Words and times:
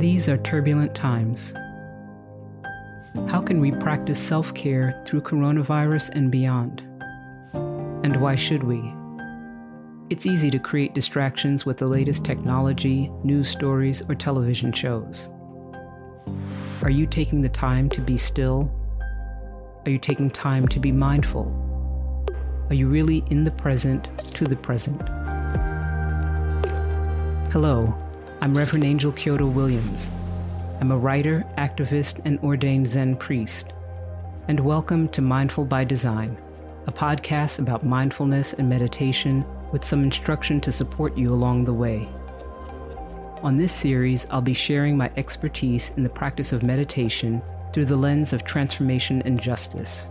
These 0.00 0.30
are 0.30 0.38
turbulent 0.38 0.94
times. 0.94 1.52
How 3.28 3.42
can 3.42 3.60
we 3.60 3.70
practice 3.70 4.18
self 4.18 4.54
care 4.54 5.04
through 5.06 5.20
coronavirus 5.20 6.08
and 6.14 6.32
beyond? 6.32 6.80
And 8.02 8.16
why 8.16 8.34
should 8.34 8.62
we? 8.62 8.94
It's 10.08 10.24
easy 10.24 10.50
to 10.52 10.58
create 10.58 10.94
distractions 10.94 11.66
with 11.66 11.76
the 11.76 11.86
latest 11.86 12.24
technology, 12.24 13.10
news 13.24 13.50
stories, 13.50 14.02
or 14.08 14.14
television 14.14 14.72
shows. 14.72 15.28
Are 16.82 16.88
you 16.88 17.06
taking 17.06 17.42
the 17.42 17.50
time 17.50 17.90
to 17.90 18.00
be 18.00 18.16
still? 18.16 18.72
Are 19.84 19.90
you 19.90 19.98
taking 19.98 20.30
time 20.30 20.66
to 20.68 20.80
be 20.80 20.92
mindful? 20.92 21.44
Are 22.70 22.74
you 22.74 22.88
really 22.88 23.22
in 23.26 23.44
the 23.44 23.50
present 23.50 24.08
to 24.32 24.46
the 24.46 24.56
present? 24.56 24.98
Hello, 27.52 27.94
I'm 28.42 28.56
Reverend 28.56 28.84
Angel 28.84 29.12
Kyodo 29.12 29.52
Williams. 29.52 30.10
I'm 30.80 30.92
a 30.92 30.96
writer, 30.96 31.44
activist, 31.58 32.22
and 32.24 32.38
ordained 32.38 32.88
Zen 32.88 33.16
priest. 33.16 33.74
And 34.48 34.58
welcome 34.60 35.10
to 35.10 35.20
Mindful 35.20 35.66
by 35.66 35.84
Design, 35.84 36.38
a 36.86 36.92
podcast 36.92 37.58
about 37.58 37.84
mindfulness 37.84 38.54
and 38.54 38.66
meditation 38.66 39.44
with 39.72 39.84
some 39.84 40.02
instruction 40.02 40.58
to 40.62 40.72
support 40.72 41.18
you 41.18 41.34
along 41.34 41.66
the 41.66 41.74
way. 41.74 42.08
On 43.42 43.58
this 43.58 43.74
series, 43.74 44.26
I'll 44.30 44.40
be 44.40 44.54
sharing 44.54 44.96
my 44.96 45.10
expertise 45.18 45.92
in 45.98 46.02
the 46.02 46.08
practice 46.08 46.54
of 46.54 46.62
meditation 46.62 47.42
through 47.74 47.84
the 47.84 47.96
lens 47.98 48.32
of 48.32 48.44
transformation 48.44 49.20
and 49.26 49.38
justice. 49.38 50.08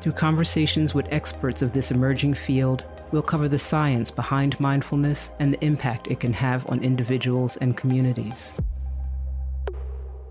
Through 0.00 0.12
conversations 0.12 0.94
with 0.94 1.06
experts 1.10 1.62
of 1.62 1.72
this 1.72 1.90
emerging 1.90 2.34
field, 2.34 2.84
we'll 3.10 3.22
cover 3.22 3.48
the 3.48 3.58
science 3.58 4.10
behind 4.10 4.58
mindfulness 4.60 5.30
and 5.38 5.52
the 5.52 5.64
impact 5.64 6.08
it 6.08 6.20
can 6.20 6.32
have 6.32 6.68
on 6.68 6.82
individuals 6.82 7.56
and 7.58 7.76
communities. 7.76 8.52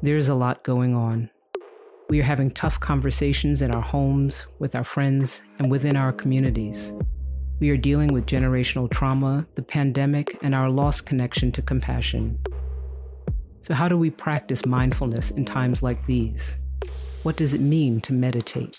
There's 0.02 0.30
a 0.30 0.36
lot 0.36 0.64
going 0.64 0.96
on. 0.96 1.30
We 2.10 2.20
are 2.20 2.24
having 2.24 2.52
tough 2.52 2.80
conversations 2.80 3.62
in 3.62 3.72
our 3.72 3.82
homes, 3.82 4.46
with 4.60 4.76
our 4.76 4.84
friends, 4.84 5.42
and 5.60 5.72
within 5.72 5.96
our 5.96 6.12
communities. 6.12 6.94
We 7.60 7.70
are 7.70 7.78
dealing 7.78 8.10
with 8.14 8.26
generational 8.26 8.92
trauma, 8.92 9.48
the 9.56 9.64
pandemic, 9.64 10.38
and 10.44 10.54
our 10.54 10.70
lost 10.70 11.06
connection 11.06 11.52
to 11.54 11.62
compassion. 11.62 12.38
So, 13.62 13.74
how 13.74 13.88
do 13.88 13.98
we 13.98 14.10
practice 14.10 14.66
mindfulness 14.66 15.32
in 15.32 15.46
times 15.46 15.82
like 15.82 16.06
these? 16.06 16.58
What 17.24 17.38
does 17.38 17.54
it 17.54 17.62
mean 17.62 18.02
to 18.02 18.12
meditate? 18.12 18.76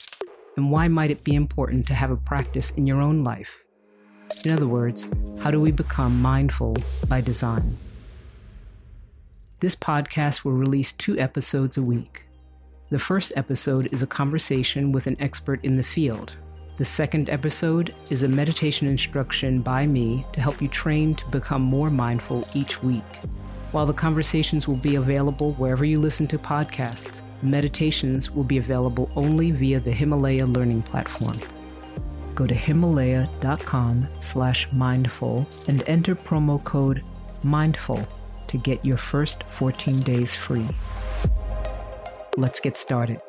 And 0.57 0.71
why 0.71 0.89
might 0.89 1.11
it 1.11 1.25
be 1.25 1.35
important 1.35 1.87
to 1.87 1.95
have 1.95 2.11
a 2.11 2.17
practice 2.17 2.71
in 2.73 2.87
your 2.87 3.01
own 3.01 3.23
life? 3.23 3.65
In 4.45 4.53
other 4.53 4.67
words, 4.67 5.09
how 5.41 5.51
do 5.51 5.61
we 5.61 5.73
become 5.73 6.21
mindful 6.21 6.77
by 7.09 7.21
design? 7.21 7.77
This 9.61 9.77
podcast 9.77 10.45
will 10.45 10.53
release 10.53 10.93
two 10.93 11.19
episodes 11.19 11.77
a 11.77 11.83
week. 11.83 12.25
The 12.91 12.99
first 12.99 13.33
episode 13.37 13.93
is 13.93 14.03
a 14.03 14.07
conversation 14.07 14.93
with 14.93 15.07
an 15.07 15.17
expert 15.21 15.65
in 15.65 15.77
the 15.77 15.83
field, 15.83 16.33
the 16.77 16.85
second 16.85 17.31
episode 17.31 17.95
is 18.11 18.25
a 18.25 18.29
meditation 18.29 18.89
instruction 18.89 19.63
by 19.63 19.87
me 19.87 20.27
to 20.33 20.41
help 20.41 20.61
you 20.61 20.67
train 20.67 21.15
to 21.15 21.25
become 21.27 21.63
more 21.63 21.89
mindful 21.89 22.49
each 22.53 22.83
week. 22.83 23.05
While 23.75 23.87
the 23.87 23.93
conversations 23.93 24.69
will 24.69 24.77
be 24.77 24.95
available 24.95 25.55
wherever 25.55 25.85
you 25.85 25.99
listen 25.99 26.29
to 26.29 26.39
podcasts, 26.39 27.23
the 27.41 27.49
meditations 27.49 28.31
will 28.31 28.45
be 28.45 28.59
available 28.59 29.11
only 29.17 29.51
via 29.51 29.81
the 29.81 29.91
Himalaya 29.91 30.47
learning 30.47 30.83
platform. 30.83 31.37
Go 32.37 32.47
to 32.47 32.55
himalaya.com 32.55 34.07
slash 34.21 34.69
mindful 34.71 35.49
and 35.67 35.83
enter 35.89 36.15
promo 36.15 36.63
code 36.63 37.03
mindful 37.43 38.07
to 38.47 38.59
get 38.59 38.85
your 38.85 38.97
first 38.97 39.43
14 39.43 40.03
days 40.03 40.37
free. 40.37 40.69
Let's 42.37 42.61
get 42.61 42.77
started. 42.77 43.21